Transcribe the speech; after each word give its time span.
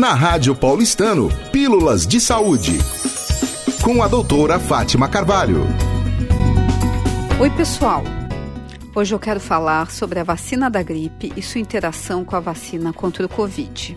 Na 0.00 0.14
Rádio 0.14 0.56
Paulistano, 0.56 1.28
Pílulas 1.52 2.06
de 2.06 2.18
Saúde. 2.22 2.78
Com 3.82 4.02
a 4.02 4.08
doutora 4.08 4.58
Fátima 4.58 5.06
Carvalho. 5.10 5.66
Oi, 7.38 7.50
pessoal. 7.50 8.02
Hoje 8.94 9.14
eu 9.14 9.18
quero 9.18 9.38
falar 9.38 9.90
sobre 9.90 10.18
a 10.18 10.24
vacina 10.24 10.70
da 10.70 10.82
gripe 10.82 11.30
e 11.36 11.42
sua 11.42 11.60
interação 11.60 12.24
com 12.24 12.34
a 12.34 12.40
vacina 12.40 12.94
contra 12.94 13.26
o 13.26 13.28
Covid. 13.28 13.94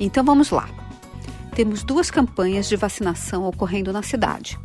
Então 0.00 0.24
vamos 0.24 0.50
lá. 0.50 0.68
Temos 1.54 1.84
duas 1.84 2.10
campanhas 2.10 2.68
de 2.68 2.74
vacinação 2.74 3.44
ocorrendo 3.44 3.92
na 3.92 4.02
cidade: 4.02 4.58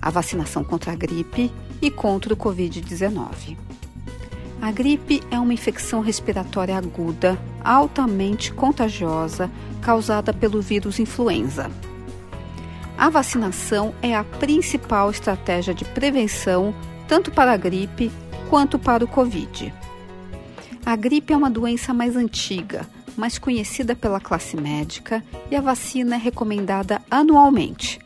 a 0.00 0.10
vacinação 0.10 0.64
contra 0.64 0.90
a 0.90 0.96
gripe 0.96 1.48
e 1.80 1.92
contra 1.92 2.34
o 2.34 2.36
Covid-19. 2.36 3.56
A 4.62 4.70
gripe 4.70 5.20
é 5.28 5.40
uma 5.40 5.52
infecção 5.52 6.00
respiratória 6.00 6.78
aguda, 6.78 7.36
altamente 7.64 8.52
contagiosa, 8.52 9.50
causada 9.80 10.32
pelo 10.32 10.62
vírus 10.62 11.00
influenza. 11.00 11.68
A 12.96 13.10
vacinação 13.10 13.92
é 14.00 14.14
a 14.14 14.22
principal 14.22 15.10
estratégia 15.10 15.74
de 15.74 15.84
prevenção 15.84 16.72
tanto 17.08 17.32
para 17.32 17.50
a 17.50 17.56
gripe 17.56 18.08
quanto 18.48 18.78
para 18.78 19.04
o 19.04 19.08
Covid. 19.08 19.74
A 20.86 20.94
gripe 20.94 21.32
é 21.32 21.36
uma 21.36 21.50
doença 21.50 21.92
mais 21.92 22.14
antiga, 22.14 22.86
mais 23.16 23.38
conhecida 23.38 23.96
pela 23.96 24.20
classe 24.20 24.56
médica 24.56 25.24
e 25.50 25.56
a 25.56 25.60
vacina 25.60 26.14
é 26.14 26.18
recomendada 26.18 27.02
anualmente, 27.10 27.98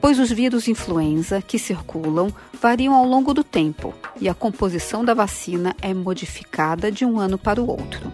pois 0.00 0.18
os 0.18 0.30
vírus 0.30 0.68
influenza 0.68 1.42
que 1.42 1.58
circulam 1.58 2.32
variam 2.60 2.94
ao 2.94 3.04
longo 3.04 3.34
do 3.34 3.44
tempo 3.44 3.94
e 4.20 4.28
a 4.28 4.34
composição 4.34 5.04
da 5.04 5.14
vacina 5.14 5.74
é 5.80 5.92
modificada 5.92 6.90
de 6.90 7.04
um 7.04 7.18
ano 7.18 7.38
para 7.38 7.60
o 7.60 7.68
outro. 7.68 8.10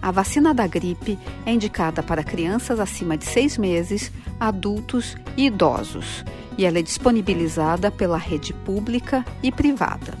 A 0.00 0.10
vacina 0.10 0.54
da 0.54 0.66
gripe 0.66 1.18
é 1.44 1.52
indicada 1.52 2.02
para 2.02 2.22
crianças 2.22 2.78
acima 2.78 3.16
de 3.16 3.24
seis 3.24 3.58
meses, 3.58 4.12
adultos 4.38 5.16
e 5.36 5.46
idosos, 5.46 6.24
e 6.56 6.64
ela 6.64 6.78
é 6.78 6.82
disponibilizada 6.82 7.90
pela 7.90 8.16
rede 8.16 8.52
pública 8.52 9.24
e 9.42 9.50
privada. 9.50 10.14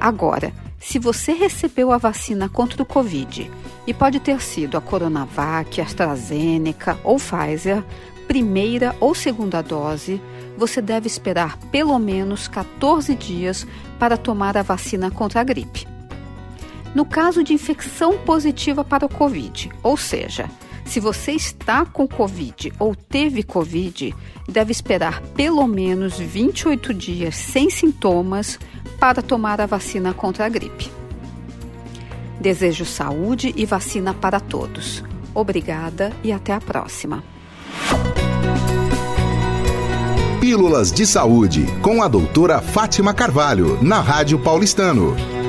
Agora, 0.00 0.52
se 0.78 0.98
você 0.98 1.32
recebeu 1.32 1.92
a 1.92 1.98
vacina 1.98 2.48
contra 2.48 2.82
o 2.82 2.86
Covid 2.86 3.50
e 3.86 3.92
pode 3.92 4.20
ter 4.20 4.40
sido 4.40 4.78
a 4.78 4.80
Coronavac, 4.80 5.80
AstraZeneca 5.80 6.98
ou 7.04 7.16
Pfizer, 7.16 7.84
primeira 8.30 8.94
ou 9.00 9.12
segunda 9.12 9.60
dose, 9.60 10.22
você 10.56 10.80
deve 10.80 11.08
esperar 11.08 11.58
pelo 11.72 11.98
menos 11.98 12.46
14 12.46 13.12
dias 13.16 13.66
para 13.98 14.16
tomar 14.16 14.56
a 14.56 14.62
vacina 14.62 15.10
contra 15.10 15.40
a 15.40 15.42
gripe. 15.44 15.84
No 16.94 17.04
caso 17.04 17.42
de 17.42 17.52
infecção 17.52 18.18
positiva 18.18 18.84
para 18.84 19.04
o 19.04 19.08
Covid, 19.08 19.72
ou 19.82 19.96
seja, 19.96 20.48
se 20.84 21.00
você 21.00 21.32
está 21.32 21.84
com 21.84 22.06
Covid 22.06 22.72
ou 22.78 22.94
teve 22.94 23.42
Covid, 23.42 24.14
deve 24.48 24.70
esperar 24.70 25.20
pelo 25.34 25.66
menos 25.66 26.16
28 26.16 26.94
dias 26.94 27.34
sem 27.34 27.68
sintomas 27.68 28.60
para 29.00 29.22
tomar 29.22 29.60
a 29.60 29.66
vacina 29.66 30.14
contra 30.14 30.46
a 30.46 30.48
gripe. 30.48 30.88
Desejo 32.40 32.84
saúde 32.84 33.52
e 33.56 33.66
vacina 33.66 34.14
para 34.14 34.38
todos. 34.38 35.02
Obrigada 35.34 36.12
e 36.22 36.30
até 36.30 36.52
a 36.52 36.60
próxima. 36.60 37.24
Pílulas 40.40 40.90
de 40.90 41.06
Saúde, 41.06 41.66
com 41.80 42.02
a 42.02 42.08
doutora 42.08 42.60
Fátima 42.60 43.14
Carvalho, 43.14 43.78
na 43.82 44.00
Rádio 44.00 44.38
Paulistano. 44.38 45.39